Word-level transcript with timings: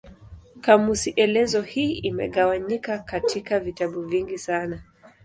Kamusi 0.61 1.09
elezo 1.09 1.61
hii 1.61 1.91
imegawanyika 1.91 2.99
katika 2.99 3.59
vitabu 3.59 4.01
vingi 4.01 4.37
sana. 4.37 4.81